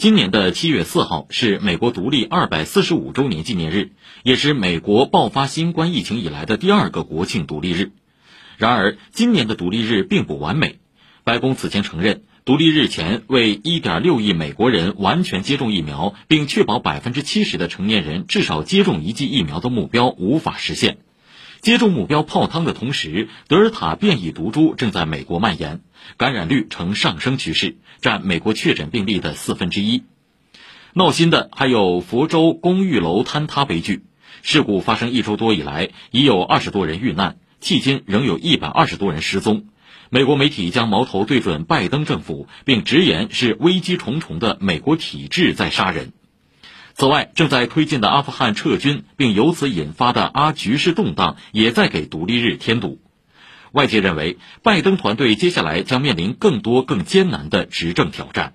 [0.00, 3.92] 今年的七月四号是美国独立二百四十五周年纪念日，
[4.22, 7.92] 也是美国爆发新冠疫情以来的第二个国庆独立日。
[8.56, 10.78] 然而，今年的独立日并不完美。
[11.22, 20.96] 白宫此前承认，独立日前为一点六亿美国人完全接种疫苗，并确保百分之七十的成年人至少接种一剂疫苗的目标无法实现。
[21.60, 25.82] 接种目标泡汤的同时，德尔塔变异毒株正在美国蔓延，
[26.16, 30.04] 感染率呈上升趋势，占美国确诊病例的四分之一。
[30.94, 34.04] 闹心的还有佛州公寓楼坍塌悲剧，
[34.42, 39.66] 事故发生一周多以来，已有二十多人遇难，迄今仍有一百二十多人失踪。
[40.08, 46.12] 美国媒体将矛头对准拜登政府，并直言是危机重重的美国体制在杀人。
[46.94, 53.00] 此外，正在推进的阿富汗撤军，并由此引发的阿局势动荡，也在给独立日添堵。
[53.72, 58.54] 外界认为，拜登团队接下来将面临更多更艰难的执政挑战。